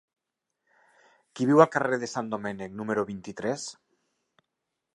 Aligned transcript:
Qui 1.35 1.47
viu 1.49 1.61
al 1.65 1.69
carrer 1.75 1.99
de 2.05 2.09
Sant 2.13 2.31
Domènec 2.35 2.73
número 2.81 3.07
vint-i-tres? 3.13 3.69